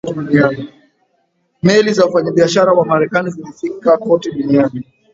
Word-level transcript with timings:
Meli 1.63 1.93
za 1.93 2.05
wafanyabiashara 2.05 2.73
wa 2.73 2.85
Marekani 2.85 3.29
zilifika 3.31 3.97
kote 3.97 4.31
duniani 4.31 4.85